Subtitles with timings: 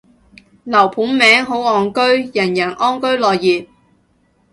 [0.63, 1.99] 樓盤名，好岸居，
[2.33, 3.67] 人人安居樂業